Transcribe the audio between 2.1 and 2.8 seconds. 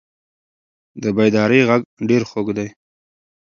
خوږ دی.